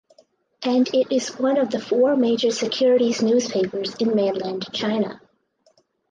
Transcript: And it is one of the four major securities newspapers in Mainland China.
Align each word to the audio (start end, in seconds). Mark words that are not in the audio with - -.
And 0.63 0.89
it 0.95 1.11
is 1.11 1.37
one 1.37 1.59
of 1.59 1.69
the 1.69 1.79
four 1.79 2.15
major 2.15 2.49
securities 2.49 3.21
newspapers 3.21 3.93
in 3.99 4.15
Mainland 4.15 4.65
China. 4.73 5.21